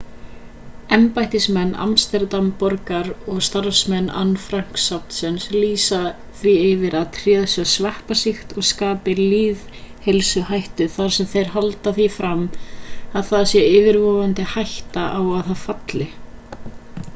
embættismenn 0.95 1.73
amsterdam-borgar 1.85 3.09
og 3.33 3.41
starfsmenn 3.47 4.07
anne 4.21 4.39
frank-safnsins 4.45 5.43
lýsa 5.57 5.99
því 6.39 6.53
yfir 6.69 6.97
að 7.01 7.05
tréð 7.19 7.45
sé 7.53 7.65
sveppasýkt 7.73 8.55
og 8.61 8.67
skapi 8.71 9.15
lýðheilsuhættu 9.21 10.87
þar 10.97 11.15
sem 11.19 11.31
þeir 11.35 11.53
halda 11.57 11.93
því 11.99 12.07
fram 12.17 12.43
að 12.71 13.27
það 13.33 13.45
sé 13.53 13.61
yfirvofandi 13.77 14.47
hætta 14.55 15.05
á 15.17 15.21
að 15.25 15.43
það 15.51 15.63
falli 15.67 16.09